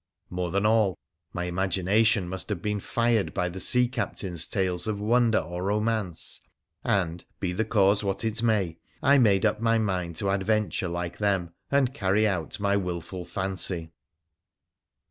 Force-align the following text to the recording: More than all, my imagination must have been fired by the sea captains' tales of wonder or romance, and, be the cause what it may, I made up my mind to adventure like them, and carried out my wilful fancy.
More 0.31 0.49
than 0.49 0.65
all, 0.65 0.97
my 1.31 1.43
imagination 1.43 2.27
must 2.27 2.49
have 2.49 2.59
been 2.59 2.79
fired 2.79 3.35
by 3.35 3.49
the 3.49 3.59
sea 3.59 3.87
captains' 3.87 4.47
tales 4.47 4.87
of 4.87 4.99
wonder 4.99 5.37
or 5.37 5.63
romance, 5.65 6.41
and, 6.83 7.23
be 7.39 7.53
the 7.53 7.65
cause 7.65 8.03
what 8.03 8.25
it 8.25 8.41
may, 8.41 8.79
I 9.03 9.19
made 9.19 9.45
up 9.45 9.61
my 9.61 9.77
mind 9.77 10.15
to 10.15 10.31
adventure 10.31 10.87
like 10.87 11.19
them, 11.19 11.53
and 11.69 11.93
carried 11.93 12.25
out 12.25 12.59
my 12.59 12.75
wilful 12.77 13.25
fancy. 13.25 13.91